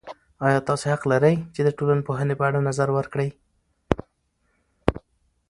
[0.45, 3.29] ایا تاسې حق لرئ چې د ټولنپوهنې په اړه نظر ورکړئ؟